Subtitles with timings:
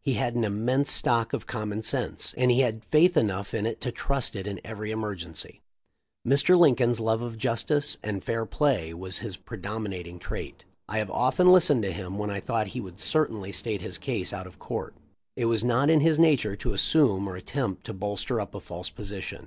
[0.00, 3.80] He had an immense stock of common sense, and he had faith enough in it
[3.80, 5.60] to trust it in every emergency.
[6.24, 6.56] Mr.
[6.56, 10.62] Lincoln's love of justice and fair play was his predominating trait.
[10.88, 13.98] I have < often listened to him when I thought he would ^certainly state his
[13.98, 14.94] case out of court.
[15.34, 18.88] It was not in "his nature to assume or attempt to bolster up a false
[18.88, 19.40] position.